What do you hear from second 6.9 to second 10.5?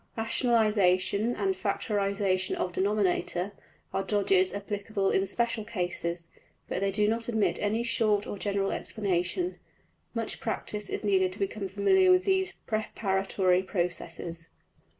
not admit of any short or general explanation. Much